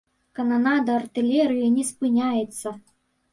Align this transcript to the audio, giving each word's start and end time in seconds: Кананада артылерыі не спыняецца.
Кананада 0.37 0.91
артылерыі 1.01 1.67
не 1.77 1.85
спыняецца. 1.91 2.67